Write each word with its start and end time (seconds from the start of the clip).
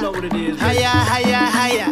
know 0.00 0.16
what 0.16 0.24
it 0.24 0.32
is. 0.32 0.56
baby. 0.56 0.64
Haya, 0.64 0.92
haya, 1.04 1.40
haya. 1.44 1.86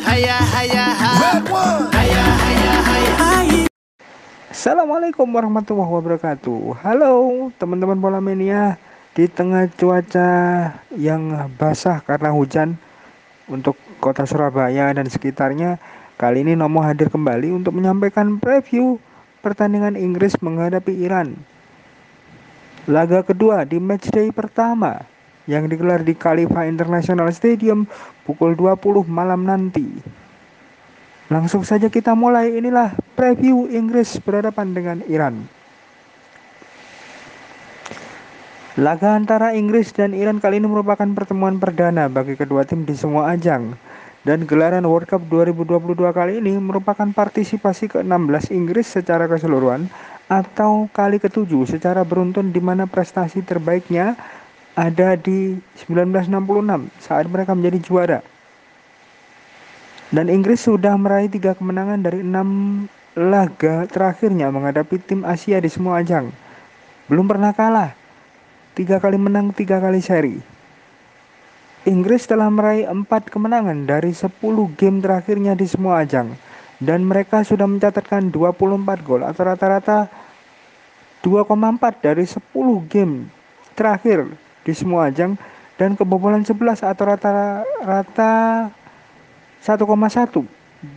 Haya, 0.00 0.36
haya, 0.40 0.84
haya. 0.96 1.20
Red 1.20 1.44
one. 1.52 1.84
Haya, 1.92 2.24
haya, 2.24 2.74
haya. 2.88 3.58
Assalamualaikum 4.48 5.24
warahmatullahi 5.24 5.88
wabarakatuh 5.88 6.84
Halo 6.84 7.48
teman-teman 7.56 7.96
bola 7.96 8.20
mania 8.20 8.76
Di 9.16 9.24
tengah 9.24 9.72
cuaca 9.72 10.28
yang 10.92 11.48
basah 11.56 12.04
karena 12.04 12.28
hujan 12.28 12.76
Untuk 13.48 13.80
kota 14.04 14.28
Surabaya 14.28 14.92
dan 14.92 15.08
sekitarnya 15.08 15.80
Kali 16.20 16.44
ini 16.44 16.52
Nomo 16.52 16.84
hadir 16.84 17.08
kembali 17.08 17.56
untuk 17.56 17.72
menyampaikan 17.72 18.36
preview 18.36 19.00
Pertandingan 19.40 19.96
Inggris 19.96 20.36
menghadapi 20.44 20.92
Iran 21.08 21.40
Laga 22.84 23.24
kedua 23.24 23.64
di 23.64 23.80
matchday 23.80 24.28
pertama 24.28 25.08
Yang 25.48 25.76
digelar 25.76 26.00
di 26.04 26.12
Khalifa 26.16 26.68
International 26.68 27.28
Stadium 27.32 27.88
Pukul 28.26 28.58
20 28.58 29.08
malam 29.08 29.46
nanti 29.48 29.86
Langsung 31.30 31.62
saja 31.62 31.86
kita 31.86 32.10
mulai 32.18 32.58
inilah 32.58 32.90
preview 33.14 33.70
Inggris 33.70 34.18
berhadapan 34.18 34.74
dengan 34.74 34.98
Iran. 35.06 35.46
Laga 38.74 39.14
antara 39.14 39.54
Inggris 39.54 39.94
dan 39.94 40.10
Iran 40.10 40.42
kali 40.42 40.58
ini 40.58 40.66
merupakan 40.66 41.06
pertemuan 41.14 41.62
perdana 41.62 42.10
bagi 42.10 42.34
kedua 42.34 42.66
tim 42.66 42.82
di 42.82 42.98
semua 42.98 43.30
ajang. 43.30 43.78
Dan 44.26 44.42
gelaran 44.42 44.82
World 44.82 45.06
Cup 45.06 45.22
2022 45.30 46.10
kali 46.10 46.42
ini 46.42 46.58
merupakan 46.58 47.06
partisipasi 47.06 47.94
ke-16 47.94 48.50
Inggris 48.50 48.90
secara 48.90 49.30
keseluruhan 49.30 49.86
atau 50.26 50.90
kali 50.90 51.22
ketujuh 51.22 51.62
secara 51.70 52.02
beruntun 52.02 52.50
di 52.50 52.58
mana 52.58 52.90
prestasi 52.90 53.46
terbaiknya 53.46 54.18
ada 54.80 55.12
di 55.20 55.60
1966 55.84 56.88
saat 57.04 57.28
mereka 57.28 57.52
menjadi 57.52 57.78
juara. 57.84 58.20
Dan 60.08 60.32
Inggris 60.32 60.64
sudah 60.64 60.96
meraih 60.96 61.28
tiga 61.28 61.52
kemenangan 61.52 62.00
dari 62.00 62.24
enam 62.24 62.48
laga 63.12 63.84
terakhirnya 63.92 64.48
menghadapi 64.48 64.96
tim 65.04 65.20
Asia 65.28 65.60
di 65.60 65.68
semua 65.68 66.00
ajang. 66.00 66.32
Belum 67.12 67.28
pernah 67.28 67.52
kalah. 67.52 67.92
Tiga 68.72 68.96
kali 68.96 69.20
menang, 69.20 69.52
tiga 69.52 69.76
kali 69.82 70.00
seri. 70.00 70.40
Inggris 71.84 72.24
telah 72.24 72.48
meraih 72.48 72.88
empat 72.88 73.28
kemenangan 73.28 73.84
dari 73.84 74.16
10 74.16 74.40
game 74.80 75.04
terakhirnya 75.04 75.52
di 75.52 75.68
semua 75.68 76.00
ajang. 76.00 76.32
Dan 76.80 77.04
mereka 77.04 77.44
sudah 77.44 77.68
mencatatkan 77.68 78.32
24 78.32 79.04
gol 79.04 79.20
atau 79.20 79.42
rata-rata 79.44 80.08
2,4 81.20 82.00
dari 82.00 82.24
10 82.24 82.40
game 82.88 83.28
terakhir 83.76 84.24
di 84.64 84.72
semua 84.76 85.08
ajang 85.08 85.36
dan 85.80 85.96
kebobolan 85.96 86.44
11 86.44 86.84
atau 86.84 87.04
rata-rata 87.08 88.32
1,1 89.64 89.80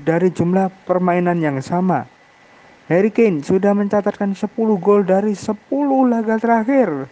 dari 0.04 0.28
jumlah 0.32 0.68
permainan 0.84 1.40
yang 1.40 1.60
sama. 1.64 2.08
Harry 2.92 3.12
Kane 3.16 3.40
sudah 3.40 3.72
mencatatkan 3.72 4.36
10 4.36 4.52
gol 4.80 5.08
dari 5.08 5.32
10 5.32 5.56
laga 6.12 6.36
terakhir. 6.36 7.08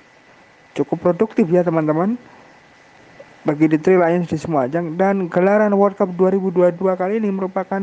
Cukup 0.75 0.99
produktif 0.99 1.47
ya 1.47 1.63
teman-teman. 1.63 2.19
Bagi 3.41 3.65
The 3.71 3.79
Three 3.81 3.97
Lions 3.97 4.29
di 4.29 4.37
semua 4.37 4.69
ajang 4.69 4.93
dan 4.99 5.25
gelaran 5.25 5.73
World 5.73 5.97
Cup 5.97 6.13
2022 6.13 6.77
kali 6.77 7.17
ini 7.17 7.33
merupakan 7.33 7.81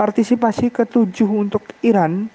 partisipasi 0.00 0.72
ketujuh 0.72 1.28
untuk 1.28 1.60
Iran 1.84 2.32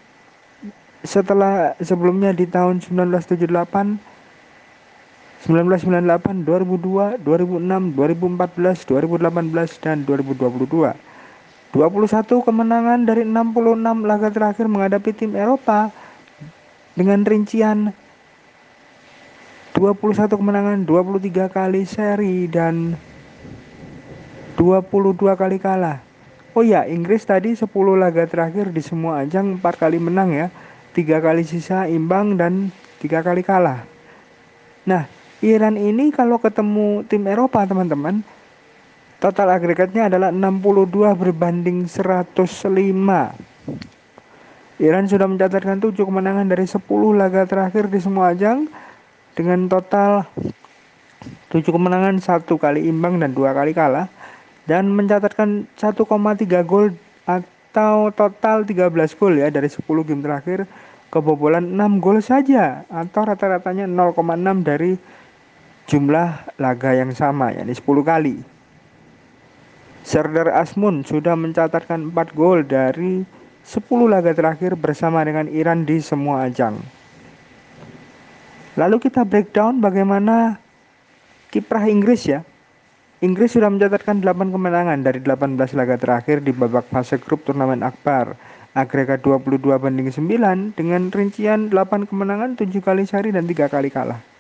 setelah 1.02 1.74
sebelumnya 1.82 2.38
di 2.38 2.46
tahun 2.46 2.86
1978 2.86 4.17
1998, 5.46 6.42
2002, 6.42 7.22
2006, 7.22 7.94
2014, 7.94 8.90
2018, 8.90 9.78
dan 9.78 10.02
2022. 10.02 10.98
21 11.76 12.48
kemenangan 12.48 13.00
dari 13.06 13.22
66 13.22 14.08
laga 14.08 14.30
terakhir 14.34 14.66
menghadapi 14.66 15.12
tim 15.14 15.38
Eropa 15.38 15.94
dengan 16.98 17.22
rincian 17.22 17.94
21 19.78 20.34
kemenangan, 20.42 20.82
23 20.90 21.54
kali 21.54 21.86
seri 21.86 22.50
dan 22.50 22.98
22 24.58 25.38
kali 25.38 25.62
kalah. 25.62 26.02
Oh 26.58 26.66
ya, 26.66 26.90
Inggris 26.90 27.22
tadi 27.22 27.54
10 27.54 27.70
laga 27.94 28.26
terakhir 28.26 28.74
di 28.74 28.82
semua 28.82 29.22
ajang 29.22 29.62
4 29.62 29.78
kali 29.78 30.02
menang 30.02 30.34
ya. 30.34 30.50
3 30.98 31.22
kali 31.22 31.46
sisa 31.46 31.86
imbang 31.86 32.34
dan 32.42 32.74
3 32.98 33.22
kali 33.22 33.46
kalah. 33.46 33.86
Nah, 34.90 35.06
Iran 35.46 35.78
ini 35.78 36.10
kalau 36.10 36.42
ketemu 36.42 37.06
tim 37.06 37.22
Eropa 37.30 37.62
teman-teman 37.62 38.26
total 39.22 39.54
agregatnya 39.54 40.10
adalah 40.10 40.34
62 40.34 41.14
berbanding 41.14 41.86
105 41.86 42.42
Iran 44.78 45.06
sudah 45.06 45.28
mencatatkan 45.30 45.78
7 45.78 45.94
kemenangan 45.94 46.50
dari 46.50 46.66
10 46.66 46.82
laga 47.14 47.46
terakhir 47.46 47.86
di 47.86 48.02
semua 48.02 48.34
ajang 48.34 48.66
dengan 49.38 49.70
total 49.70 50.26
7 51.54 51.62
kemenangan, 51.70 52.18
satu 52.18 52.58
kali 52.58 52.90
imbang 52.90 53.22
dan 53.22 53.34
dua 53.38 53.54
kali 53.54 53.78
kalah 53.78 54.10
dan 54.66 54.90
mencatatkan 54.90 55.70
1,3 55.78 56.02
gol 56.66 56.98
atau 57.30 58.10
total 58.10 58.66
13 58.66 58.90
gol 59.18 59.34
ya 59.38 59.54
dari 59.54 59.70
10 59.70 59.86
game 60.02 60.22
terakhir 60.26 60.66
kebobolan 61.14 61.78
6 61.78 62.02
gol 62.02 62.22
saja 62.26 62.86
atau 62.90 63.22
rata-ratanya 63.22 63.86
0,6 63.86 64.66
dari 64.66 64.98
jumlah 65.88 66.60
laga 66.60 66.92
yang 66.92 67.16
sama 67.16 67.56
yakni 67.56 67.72
10 67.72 68.04
kali. 68.04 68.36
Serdar 70.04 70.52
Asmun 70.56 71.04
sudah 71.04 71.36
mencatatkan 71.36 72.12
4 72.12 72.36
gol 72.36 72.64
dari 72.64 73.24
10 73.64 73.84
laga 74.08 74.32
terakhir 74.32 74.76
bersama 74.80 75.24
dengan 75.24 75.48
Iran 75.52 75.84
di 75.84 76.00
semua 76.00 76.48
ajang. 76.48 76.80
Lalu 78.80 79.04
kita 79.04 79.28
breakdown 79.28 79.84
bagaimana 79.84 80.60
kiprah 81.52 81.88
Inggris 81.88 82.24
ya. 82.30 82.44
Inggris 83.20 83.58
sudah 83.58 83.68
mencatatkan 83.74 84.22
8 84.22 84.54
kemenangan 84.54 85.02
dari 85.02 85.20
18 85.20 85.74
laga 85.74 85.98
terakhir 85.98 86.46
di 86.46 86.54
babak 86.54 86.86
fase 86.94 87.18
grup 87.18 87.42
turnamen 87.44 87.82
Akbar. 87.82 88.38
Agregat 88.78 89.26
22 89.26 89.74
banding 89.82 90.14
9 90.14 90.78
dengan 90.78 91.10
rincian 91.10 91.74
8 91.74 92.06
kemenangan, 92.06 92.54
7 92.54 92.70
kali 92.78 93.10
seri 93.10 93.34
dan 93.34 93.50
3 93.50 93.74
kali 93.74 93.90
kalah. 93.90 94.37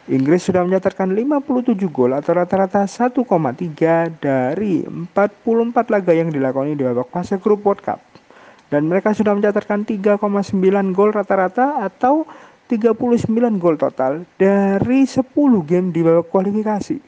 Inggris 0.06 0.46
sudah 0.46 0.62
mencatatkan 0.62 1.10
57 1.10 1.82
gol 1.90 2.14
atau 2.14 2.38
rata-rata 2.38 2.86
1,3 2.86 3.26
dari 4.22 4.86
44 4.86 5.10
laga 5.90 6.12
yang 6.14 6.30
dilakoni 6.30 6.78
di 6.78 6.86
babak 6.86 7.10
fase 7.10 7.42
grup 7.42 7.66
World 7.66 7.82
Cup. 7.82 7.98
Dan 8.70 8.86
mereka 8.86 9.10
sudah 9.10 9.34
mencatatkan 9.34 9.82
3,9 9.82 10.94
gol 10.94 11.10
rata-rata 11.10 11.82
atau 11.82 12.22
39 12.70 13.58
gol 13.58 13.74
total 13.74 14.22
dari 14.38 15.10
10 15.10 15.26
game 15.66 15.90
di 15.90 16.06
babak 16.06 16.30
kualifikasi. 16.30 17.02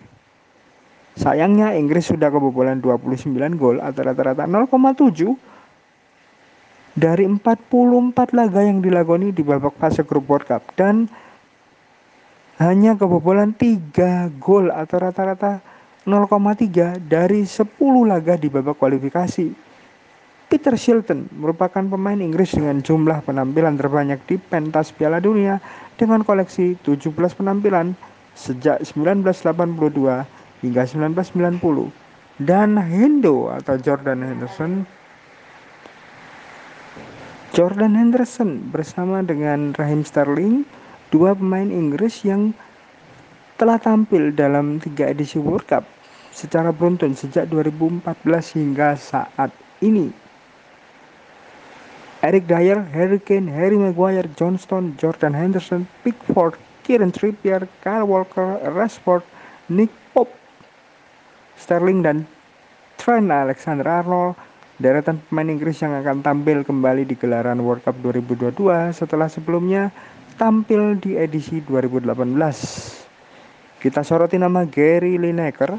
Sayangnya 1.23 1.79
Inggris 1.79 2.11
sudah 2.11 2.35
kebobolan 2.35 2.83
29 2.83 3.31
gol 3.55 3.79
atau 3.79 4.03
rata-rata 4.03 4.43
0,7 4.51 5.39
dari 6.99 7.31
44 7.31 8.35
laga 8.35 8.61
yang 8.67 8.83
dilakoni 8.83 9.31
di 9.31 9.47
babak 9.47 9.79
fase 9.79 10.03
grup 10.03 10.27
World 10.27 10.51
Cup 10.51 10.67
dan 10.75 11.07
hanya 12.59 12.99
kebobolan 12.99 13.55
3 13.55 14.35
gol 14.43 14.75
atau 14.75 14.99
rata-rata 14.99 15.63
0,3 16.03 16.99
dari 16.99 17.47
10 17.47 17.79
laga 18.03 18.35
di 18.35 18.51
babak 18.51 18.75
kualifikasi. 18.75 19.55
Peter 20.49 20.75
Shilton 20.75 21.29
merupakan 21.39 21.85
pemain 21.85 22.17
Inggris 22.17 22.57
dengan 22.57 22.81
jumlah 22.81 23.21
penampilan 23.23 23.77
terbanyak 23.77 24.19
di 24.25 24.41
pentas 24.41 24.91
Piala 24.91 25.21
Dunia 25.21 25.61
dengan 26.01 26.25
koleksi 26.25 26.75
17 26.83 27.13
penampilan 27.37 27.93
sejak 28.33 28.81
1982 28.83 30.65
hingga 30.65 30.83
1990. 30.89 31.93
Dan 32.39 32.79
Hendo 32.79 33.51
atau 33.51 33.75
Jordan 33.83 34.23
Henderson 34.23 34.87
Jordan 37.51 37.99
Henderson 37.99 38.71
bersama 38.71 39.19
dengan 39.27 39.75
Raheem 39.75 40.07
Sterling, 40.07 40.63
dua 41.09 41.33
pemain 41.33 41.69
Inggris 41.69 42.25
yang 42.25 42.53
telah 43.59 43.81
tampil 43.81 44.31
dalam 44.31 44.79
tiga 44.79 45.11
edisi 45.11 45.41
World 45.41 45.67
Cup 45.67 45.85
secara 46.31 46.71
beruntun 46.71 47.19
sejak 47.19 47.51
2014 47.51 48.07
hingga 48.55 48.95
saat 48.95 49.51
ini. 49.83 50.15
Eric 52.23 52.51
Dyer, 52.51 52.83
Harry 52.95 53.19
Kane, 53.23 53.47
Harry 53.51 53.79
Maguire, 53.79 54.27
Johnston, 54.35 54.95
Jordan 54.99 55.35
Henderson, 55.35 55.87
Pickford, 56.03 56.59
Kieran 56.83 57.15
Trippier, 57.15 57.67
Kyle 57.83 58.07
Walker, 58.07 58.59
Rashford, 58.75 59.23
Nick 59.71 59.91
Pope, 60.11 60.35
Sterling 61.59 62.03
dan 62.03 62.27
Trent 62.99 63.31
Alexander-Arnold 63.31 64.35
deretan 64.79 65.19
pemain 65.27 65.51
Inggris 65.51 65.83
yang 65.83 65.95
akan 65.99 66.23
tampil 66.23 66.63
kembali 66.63 67.03
di 67.03 67.19
gelaran 67.19 67.59
World 67.59 67.83
Cup 67.83 67.99
2022 67.99 68.95
setelah 68.95 69.27
sebelumnya 69.27 69.91
tampil 70.39 70.95
di 71.03 71.19
edisi 71.19 71.59
2018. 71.67 72.15
Kita 73.83 74.07
soroti 74.07 74.39
nama 74.39 74.63
Gary 74.63 75.19
Lineker. 75.19 75.75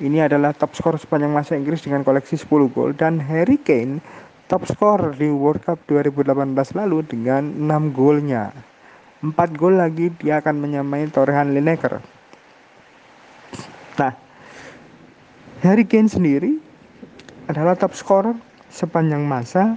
Ini 0.00 0.24
adalah 0.24 0.56
top 0.56 0.72
skor 0.72 0.96
sepanjang 0.96 1.28
masa 1.28 1.52
Inggris 1.60 1.84
dengan 1.84 2.00
koleksi 2.00 2.40
10 2.40 2.72
gol 2.72 2.96
dan 2.96 3.20
Harry 3.20 3.60
Kane 3.60 4.00
top 4.48 4.64
skor 4.64 5.12
di 5.12 5.28
World 5.28 5.60
Cup 5.68 5.76
2018 5.84 6.56
lalu 6.80 7.04
dengan 7.04 7.44
6 7.44 7.92
golnya. 7.92 8.48
4 9.20 9.36
gol 9.60 9.76
lagi 9.76 10.08
dia 10.16 10.40
akan 10.40 10.56
menyamai 10.56 11.04
torehan 11.12 11.52
Lineker. 11.52 12.00
Nah, 14.00 14.16
Harry 15.60 15.84
Kane 15.84 16.08
sendiri 16.08 16.56
adalah 17.52 17.76
top 17.76 17.92
scorer 17.92 18.32
sepanjang 18.72 19.20
masa 19.28 19.76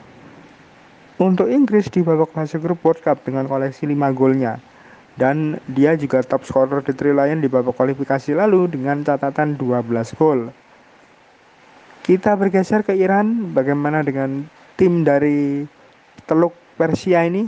untuk 1.22 1.50
Inggris 1.50 1.90
di 1.90 2.02
babak 2.02 2.34
fase 2.34 2.58
grup 2.58 2.82
World 2.82 3.02
Cup 3.06 3.22
dengan 3.22 3.46
koleksi 3.46 3.86
5 3.86 4.14
golnya. 4.18 4.58
Dan 5.14 5.62
dia 5.70 5.94
juga 5.94 6.26
top 6.26 6.42
scorer 6.42 6.82
di 6.82 6.94
Tri 6.98 7.14
Lion 7.14 7.38
di 7.38 7.46
babak 7.46 7.78
kualifikasi 7.78 8.34
lalu 8.34 8.66
dengan 8.74 9.06
catatan 9.06 9.54
12 9.60 10.18
gol. 10.18 10.50
Kita 12.02 12.34
bergeser 12.34 12.82
ke 12.82 12.98
Iran, 12.98 13.54
bagaimana 13.54 14.02
dengan 14.02 14.44
tim 14.74 15.06
dari 15.06 15.64
Teluk 16.26 16.58
Persia 16.76 17.30
ini? 17.30 17.46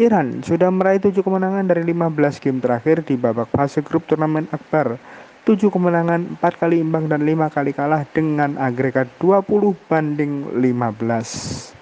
Iran 0.00 0.40
sudah 0.40 0.72
meraih 0.72 1.02
7 1.02 1.20
kemenangan 1.20 1.68
dari 1.68 1.84
15 1.84 2.40
game 2.40 2.62
terakhir 2.62 3.04
di 3.04 3.18
babak 3.18 3.50
fase 3.52 3.84
grup 3.84 4.08
turnamen 4.08 4.48
Akbar 4.48 4.96
7 5.42 5.74
kemenangan, 5.74 6.38
4 6.38 6.54
kali 6.54 6.78
imbang 6.78 7.10
dan 7.10 7.26
5 7.26 7.50
kali 7.50 7.74
kalah 7.74 8.06
dengan 8.14 8.54
agregat 8.62 9.10
20 9.18 9.74
banding 9.90 10.46
15. 10.54 11.81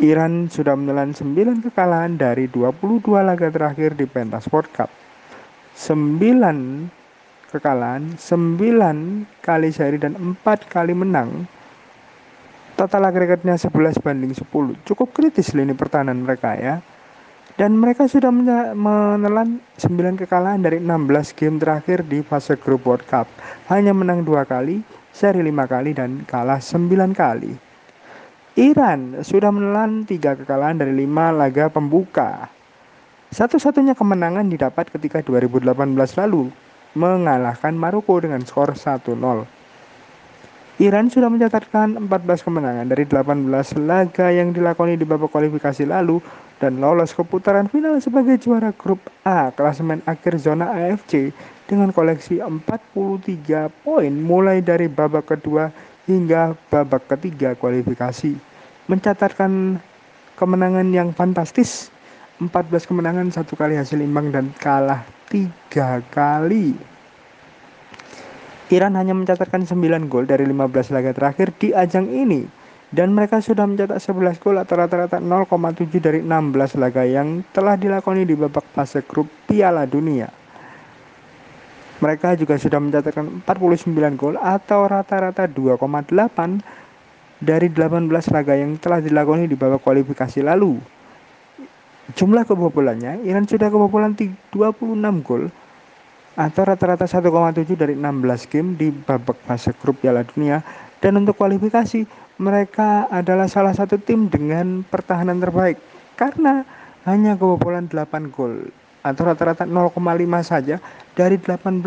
Iran 0.00 0.48
sudah 0.48 0.72
menelan 0.72 1.12
9 1.12 1.68
kekalahan 1.68 2.16
dari 2.16 2.48
22 2.48 3.04
laga 3.20 3.52
terakhir 3.52 3.92
di 3.92 4.08
pentas 4.08 4.48
World 4.48 4.72
Cup. 4.72 4.88
9 5.76 7.52
kekalahan, 7.52 8.16
9 8.16 9.28
kali 9.44 9.68
seri 9.68 10.00
dan 10.00 10.16
4 10.16 10.40
kali 10.72 10.96
menang. 10.96 11.44
Total 12.72 13.04
agregatnya 13.04 13.60
11 13.60 14.00
banding 14.00 14.32
10. 14.32 14.80
Cukup 14.88 15.12
kritis 15.12 15.52
lini 15.52 15.76
pertahanan 15.76 16.24
mereka 16.24 16.56
ya 16.56 16.80
dan 17.60 17.76
mereka 17.76 18.08
sudah 18.08 18.32
menelan 18.72 19.60
9 19.76 20.20
kekalahan 20.24 20.64
dari 20.64 20.80
16 20.80 21.36
game 21.36 21.60
terakhir 21.60 22.00
di 22.08 22.24
fase 22.24 22.56
grup 22.56 22.88
World 22.88 23.04
Cup. 23.04 23.28
Hanya 23.68 23.92
menang 23.92 24.24
dua 24.24 24.48
kali, 24.48 24.80
seri 25.12 25.44
5 25.44 25.52
kali 25.68 25.92
dan 25.92 26.24
kalah 26.24 26.64
9 26.64 27.12
kali. 27.12 27.71
Iran 28.52 29.24
sudah 29.24 29.48
menelan 29.48 30.04
3 30.04 30.44
kekalahan 30.44 30.76
dari 30.76 30.92
5 31.08 31.40
laga 31.40 31.72
pembuka. 31.72 32.52
Satu-satunya 33.32 33.96
kemenangan 33.96 34.44
didapat 34.44 34.92
ketika 34.92 35.24
2018 35.24 35.72
lalu 36.20 36.52
mengalahkan 36.92 37.72
Maroko 37.72 38.20
dengan 38.20 38.44
skor 38.44 38.76
1-0. 38.76 39.08
Iran 40.84 41.08
sudah 41.08 41.32
mencatatkan 41.32 41.96
14 41.96 42.44
kemenangan 42.44 42.92
dari 42.92 43.08
18 43.08 43.88
laga 43.88 44.28
yang 44.28 44.52
dilakoni 44.52 45.00
di 45.00 45.08
babak 45.08 45.32
kualifikasi 45.32 45.88
lalu 45.88 46.20
dan 46.60 46.76
lolos 46.76 47.16
ke 47.16 47.24
putaran 47.24 47.72
final 47.72 47.96
sebagai 48.04 48.36
juara 48.36 48.68
grup 48.76 49.00
A 49.24 49.48
klasemen 49.56 50.04
akhir 50.04 50.36
zona 50.36 50.68
AFC 50.76 51.32
dengan 51.64 51.88
koleksi 51.88 52.44
43 52.44 53.72
poin 53.80 54.12
mulai 54.12 54.60
dari 54.60 54.92
babak 54.92 55.32
kedua 55.32 55.72
hingga 56.06 56.58
babak 56.68 57.06
ketiga 57.06 57.54
kualifikasi. 57.54 58.34
Mencatatkan 58.90 59.78
kemenangan 60.34 60.88
yang 60.90 61.14
fantastis 61.14 61.92
14 62.42 62.88
kemenangan 62.88 63.30
satu 63.30 63.54
kali 63.54 63.78
hasil 63.78 64.02
imbang 64.02 64.34
dan 64.34 64.50
kalah 64.58 65.06
tiga 65.30 66.02
kali. 66.10 66.74
Iran 68.72 68.96
hanya 68.96 69.12
mencatatkan 69.12 69.68
9 69.68 70.08
gol 70.08 70.24
dari 70.24 70.48
15 70.48 70.96
laga 70.96 71.12
terakhir 71.12 71.52
di 71.60 71.76
ajang 71.76 72.08
ini 72.08 72.48
dan 72.88 73.12
mereka 73.12 73.40
sudah 73.40 73.68
mencetak 73.68 74.00
11 74.00 74.40
gol 74.40 74.56
atau 74.60 74.74
rata-rata 74.80 75.20
0,7 75.20 75.92
dari 76.00 76.20
16 76.24 76.80
laga 76.80 77.04
yang 77.04 77.44
telah 77.52 77.76
dilakoni 77.76 78.24
di 78.24 78.32
babak 78.32 78.64
fase 78.72 79.04
grup 79.04 79.28
Piala 79.44 79.84
Dunia. 79.84 80.41
Mereka 82.02 82.34
juga 82.34 82.58
sudah 82.58 82.82
mencatatkan 82.82 83.46
49 83.46 84.18
gol 84.18 84.34
atau 84.34 84.90
rata-rata 84.90 85.46
2,8 85.46 86.10
dari 87.38 87.70
18 87.70 88.10
laga 88.10 88.54
yang 88.58 88.74
telah 88.82 88.98
dilakoni 88.98 89.46
di 89.46 89.54
babak 89.54 89.86
kualifikasi 89.86 90.42
lalu. 90.42 90.82
Jumlah 92.18 92.42
kebobolannya, 92.42 93.22
Iran 93.22 93.46
sudah 93.46 93.70
kebobolan 93.70 94.18
26 94.18 94.98
gol 95.22 95.46
atau 96.34 96.62
rata-rata 96.64 97.04
1,7 97.04 97.76
dari 97.76 97.94
16 97.94 98.50
game 98.50 98.68
di 98.74 98.88
babak 98.88 99.36
fase 99.44 99.70
grup 99.76 100.00
Piala 100.00 100.24
Dunia 100.24 100.64
dan 100.98 101.20
untuk 101.20 101.36
kualifikasi 101.36 102.08
mereka 102.40 103.04
adalah 103.12 103.46
salah 103.52 103.76
satu 103.76 104.00
tim 104.00 104.32
dengan 104.32 104.80
pertahanan 104.80 105.36
terbaik 105.36 105.76
karena 106.16 106.64
hanya 107.04 107.36
kebobolan 107.36 107.84
8 107.84 108.32
gol 108.32 108.72
atau 109.02 109.22
rata-rata 109.26 109.66
0,5 109.66 109.98
saja 110.46 110.78
dari 111.18 111.36
18 111.36 111.82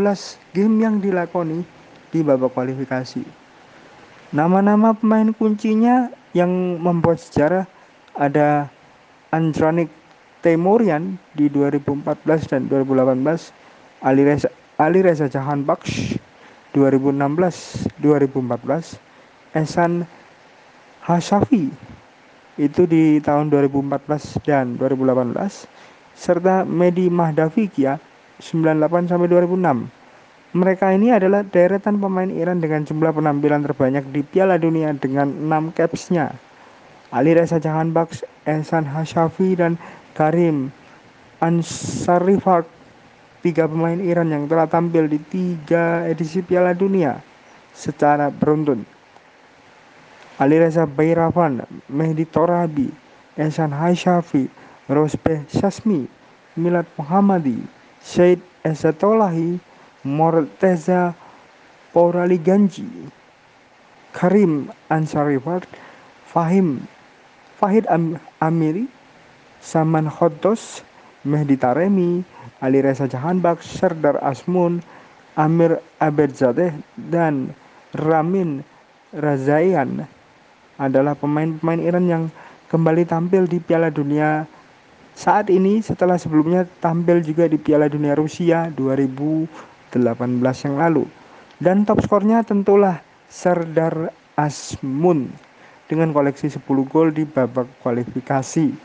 game 0.51 0.75
yang 0.83 0.99
dilakoni 0.99 1.63
di 2.11 2.19
babak 2.21 2.51
kualifikasi. 2.51 3.23
Nama-nama 4.35 4.91
pemain 4.91 5.31
kuncinya 5.31 6.11
yang 6.35 6.51
membuat 6.79 7.23
sejarah 7.23 7.63
ada 8.19 8.67
Andranik 9.31 9.87
Temurian 10.43 11.15
di 11.33 11.47
2014 11.47 12.51
dan 12.51 12.67
2018, 12.67 13.51
Ali 14.03 14.23
Reza, 14.27 14.51
Ali 14.75 14.99
Reza 15.01 15.31
Jahan 15.31 15.63
Baksh 15.63 16.19
2016 16.75 17.87
2014, 18.03 18.99
Esan 19.55 20.03
Hashafi 20.99 21.71
itu 22.55 22.87
di 22.87 23.19
tahun 23.19 23.51
2014 23.51 24.39
dan 24.43 24.79
2018 24.79 25.67
serta 26.15 26.63
Medi 26.63 27.11
Mahdavikia 27.11 27.99
98 28.39 29.11
sampai 29.11 29.27
2006. 29.27 29.87
Mereka 30.55 30.95
ini 30.95 31.11
adalah 31.11 31.43
deretan 31.43 31.99
pemain 31.99 32.31
Iran 32.31 32.63
dengan 32.63 32.87
jumlah 32.87 33.11
penampilan 33.11 33.67
terbanyak 33.67 34.07
di 34.15 34.23
Piala 34.23 34.55
Dunia 34.55 34.95
dengan 34.95 35.27
6 35.27 35.75
capsnya. 35.75 36.31
Ali 37.11 37.35
Reza 37.35 37.59
Jahan 37.59 37.91
Baks, 37.91 38.23
Ehsan 38.47 38.87
Hashafi 38.87 39.59
dan 39.59 39.75
Karim 40.15 40.71
Ansarifat 41.43 42.63
tiga 43.43 43.67
pemain 43.67 43.99
Iran 43.99 44.31
yang 44.31 44.47
telah 44.47 44.65
tampil 44.65 45.11
di 45.11 45.19
tiga 45.19 46.07
edisi 46.07 46.39
Piala 46.39 46.71
Dunia 46.71 47.19
secara 47.75 48.31
beruntun. 48.31 48.87
Ali 50.39 50.59
Reza 50.59 50.87
Bayravan, 50.87 51.63
Mehdi 51.91 52.23
Torabi, 52.27 52.89
Ehsan 53.35 53.75
Haishafi, 53.75 54.47
Rosbeh 54.85 55.45
Shasmi, 55.49 56.05
Milad 56.57 56.85
Muhammadi, 56.97 57.57
Syed 58.01 58.39
Esatolahi, 58.61 59.59
Morteza 60.05 61.15
Porali 61.89 62.37
Ganji, 62.37 62.85
Karim 64.13 64.69
Ansarifat, 64.93 65.65
Fahim 66.29 66.85
Fahid 67.57 67.87
Am 67.87 68.19
Amiri, 68.43 68.85
Saman 69.63 70.11
Khotos, 70.11 70.83
Mehdi 71.25 71.57
Taremi, 71.57 72.21
Ali 72.61 72.85
Reza 72.85 73.09
Jahanbak, 73.09 73.63
Serdar 73.65 74.21
Asmun, 74.21 74.83
Amir 75.35 75.81
Abedzadeh 75.99 76.71
dan 76.95 77.51
Ramin 77.91 78.63
Razaian 79.15 80.07
adalah 80.75 81.15
pemain-pemain 81.15 81.79
Iran 81.83 82.05
yang 82.07 82.23
kembali 82.67 83.07
tampil 83.07 83.47
di 83.47 83.59
Piala 83.63 83.87
Dunia 83.91 84.47
saat 85.15 85.47
ini 85.47 85.79
setelah 85.79 86.19
sebelumnya 86.19 86.67
tampil 86.83 87.23
juga 87.23 87.47
di 87.47 87.55
Piala 87.55 87.87
Dunia 87.87 88.19
Rusia 88.19 88.67
2018 88.75 89.47
yang 90.67 90.75
lalu. 90.75 91.07
Dan 91.55 91.87
top 91.87 92.03
skornya 92.03 92.43
tentulah 92.43 92.99
Serdar 93.31 94.11
Asmun 94.35 95.31
dengan 95.87 96.11
koleksi 96.11 96.51
10 96.51 96.59
gol 96.91 97.15
di 97.15 97.23
babak 97.23 97.65
kualifikasi. 97.79 98.75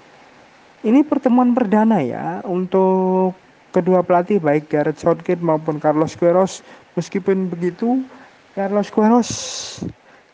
Ini 0.81 1.01
pertemuan 1.05 1.53
perdana 1.53 1.99
ya 2.01 2.41
untuk 2.47 3.35
kedua 3.75 4.01
pelatih 4.07 4.39
baik 4.39 4.71
Gareth 4.71 5.03
Southgate 5.03 5.43
maupun 5.43 5.83
Carlos 5.83 6.15
Queiroz. 6.15 6.63
Meskipun 6.95 7.51
begitu, 7.51 8.07
Carlos 8.55 8.89
Queiroz 8.89 9.31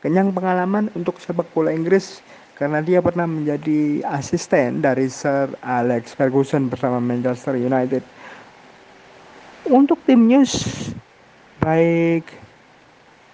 kenyang 0.04 0.30
pengalaman 0.30 0.92
untuk 0.92 1.18
sepak 1.18 1.48
bola 1.56 1.72
Inggris 1.72 2.20
karena 2.56 2.80
dia 2.80 3.04
pernah 3.04 3.28
menjadi 3.28 4.00
asisten 4.08 4.80
dari 4.80 5.12
Sir 5.12 5.52
Alex 5.60 6.16
Ferguson 6.16 6.72
bersama 6.72 6.96
Manchester 6.98 7.60
United. 7.60 8.00
Untuk 9.68 10.00
tim 10.08 10.24
news 10.24 10.64
baik 11.60 12.24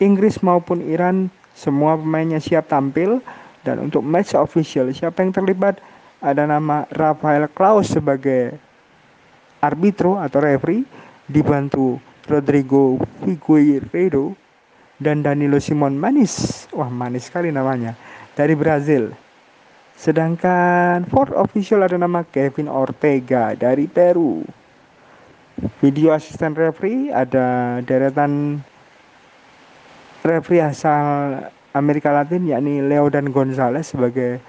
Inggris 0.03 0.43
maupun 0.43 0.83
Iran 0.83 1.31
semua 1.55 1.95
pemainnya 1.95 2.43
siap 2.43 2.67
tampil 2.67 3.23
dan 3.63 3.79
untuk 3.79 4.03
match 4.03 4.35
official 4.35 4.91
siapa 4.91 5.23
yang 5.23 5.31
terlibat 5.31 5.79
ada 6.19 6.43
nama 6.49 6.89
Rafael 6.91 7.47
Klaus 7.53 7.95
sebagai 7.95 8.59
arbitro 9.63 10.19
atau 10.19 10.43
referee 10.43 10.83
dibantu 11.31 12.03
Rodrigo 12.27 12.99
Figueiredo 13.23 14.35
dan 15.03 15.23
Danilo 15.23 15.59
Simon 15.59 15.99
Manis. 15.99 16.67
Wah, 16.71 16.87
manis 16.87 17.27
sekali 17.27 17.51
namanya. 17.51 17.99
Dari 18.33 18.57
Brazil. 18.57 19.13
Sedangkan 19.93 21.05
fourth 21.13 21.37
official 21.37 21.85
ada 21.85 22.01
nama 22.01 22.25
Kevin 22.33 22.67
Ortega 22.67 23.53
dari 23.53 23.85
Peru. 23.85 24.41
Video 25.85 26.17
asisten 26.17 26.57
referee 26.57 27.13
ada 27.13 27.79
deretan 27.85 28.65
referee 30.25 30.65
asal 30.65 31.39
Amerika 31.77 32.09
Latin 32.09 32.49
yakni 32.49 32.81
Leo 32.81 33.13
dan 33.13 33.29
Gonzalez 33.31 33.93
sebagai 33.93 34.41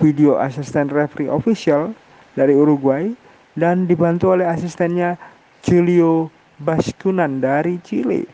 video 0.00 0.40
asisten 0.40 0.88
referee 0.88 1.28
official 1.28 1.92
dari 2.32 2.56
Uruguay 2.56 3.12
dan 3.60 3.84
dibantu 3.84 4.32
oleh 4.32 4.48
asistennya 4.48 5.20
Julio 5.60 6.32
Baskunan 6.64 7.42
dari 7.42 7.76
Chile. 7.84 8.24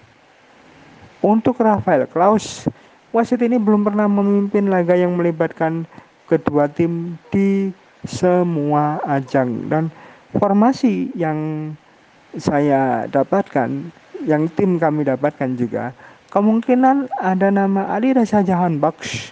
Untuk 1.24 1.60
Rafael 1.60 2.04
Klaus, 2.08 2.68
wasit 3.14 3.38
ini 3.46 3.62
belum 3.62 3.86
pernah 3.86 4.10
memimpin 4.10 4.66
laga 4.66 4.98
yang 4.98 5.14
melibatkan 5.14 5.86
kedua 6.26 6.66
tim 6.66 7.14
di 7.30 7.70
semua 8.02 8.98
ajang 9.06 9.70
dan 9.70 9.86
formasi 10.34 11.14
yang 11.14 11.70
saya 12.34 13.06
dapatkan, 13.06 13.70
yang 14.26 14.50
tim 14.58 14.82
kami 14.82 15.06
dapatkan 15.06 15.54
juga, 15.54 15.94
kemungkinan 16.34 17.06
ada 17.22 17.54
nama 17.54 17.94
Ali 17.94 18.10
Reza 18.10 18.42
Jahan 18.42 18.82
Baksh 18.82 19.30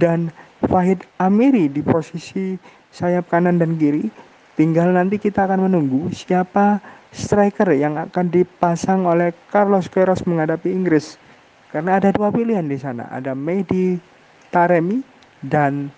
dan 0.00 0.32
Fahid 0.64 1.04
Amiri 1.20 1.68
di 1.68 1.84
posisi 1.84 2.56
sayap 2.88 3.28
kanan 3.28 3.60
dan 3.60 3.76
kiri. 3.76 4.08
Tinggal 4.56 4.90
nanti 4.96 5.20
kita 5.20 5.44
akan 5.46 5.70
menunggu 5.70 6.10
siapa 6.10 6.80
striker 7.12 7.70
yang 7.76 7.94
akan 7.94 8.26
dipasang 8.32 9.06
oleh 9.06 9.30
Carlos 9.52 9.86
Queiroz 9.86 10.24
menghadapi 10.24 10.72
Inggris. 10.72 11.20
Karena 11.68 12.00
ada 12.00 12.08
dua 12.08 12.32
pilihan 12.32 12.64
di 12.64 12.80
sana, 12.80 13.04
ada 13.12 13.36
Mehdi 13.36 14.00
Taremi 14.48 15.04
dan 15.44 15.92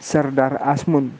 Serdar 0.00 0.56
Asmun. 0.64 1.12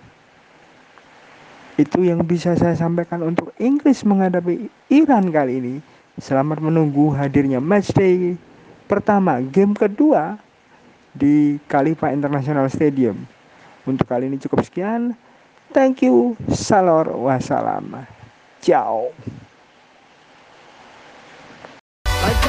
Itu 1.76 2.04
yang 2.04 2.24
bisa 2.24 2.56
saya 2.56 2.76
sampaikan 2.76 3.20
untuk 3.24 3.52
Inggris 3.60 4.04
menghadapi 4.04 4.68
Iran 4.92 5.28
kali 5.32 5.60
ini. 5.60 5.74
Selamat 6.20 6.60
menunggu 6.60 7.12
hadirnya 7.16 7.56
matchday 7.56 8.36
pertama, 8.84 9.40
game 9.40 9.72
kedua 9.72 10.36
di 11.16 11.56
Khalifa 11.68 12.12
International 12.12 12.68
Stadium. 12.68 13.24
Untuk 13.88 14.04
kali 14.04 14.28
ini 14.28 14.36
cukup 14.40 14.64
sekian. 14.64 15.16
Thank 15.72 16.04
you. 16.04 16.36
Salor 16.52 17.08
wassalam. 17.16 18.04
Ciao. 18.60 19.08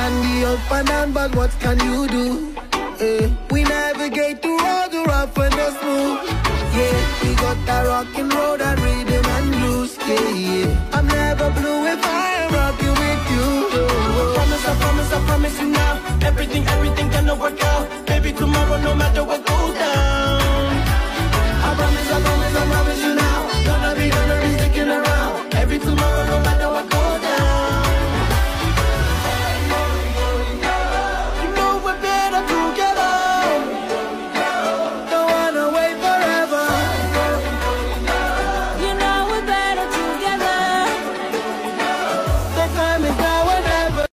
Can 0.04 0.22
be 0.24 0.46
up 0.46 0.72
and 0.72 0.88
down, 0.88 1.14
but 1.14 1.34
what 1.36 1.52
can 1.64 1.78
you 1.88 2.08
do? 2.08 2.26
Eh, 3.00 3.30
we 3.52 3.64
navigate 3.64 4.42
through 4.42 4.60
all 4.60 4.88
the 4.90 5.02
rough 5.12 5.38
and 5.46 5.54
the 5.60 5.68
smooth. 5.80 6.20
Yeah, 6.78 6.98
we 7.22 7.30
got 7.44 7.58
that 7.68 7.84
rock 7.92 8.18
and 8.22 8.32
that 8.32 8.78
rhythm 8.84 9.26
and 9.36 9.50
blues. 9.56 9.92
Yeah, 10.10 10.30
yeah. 10.46 10.96
I'm 10.96 11.08
never 11.08 11.50
blue 11.58 11.80
if 11.94 12.04
I 12.04 12.26
am 12.42 12.50
rocking 12.60 12.96
with 13.04 13.24
you. 13.34 13.48
I 14.20 14.26
promise, 14.36 14.66
I 14.72 14.74
promise, 14.84 15.14
I 15.18 15.20
promise 15.30 15.60
you 15.62 15.70
now. 15.82 15.94
Everything, 16.30 16.64
everything 16.76 17.08
gonna 17.10 17.36
work 17.36 17.64
out. 17.72 17.86
Baby, 18.06 18.34
tomorrow, 18.34 18.78
no 18.88 18.96
matter 18.96 19.24
what. 19.24 19.44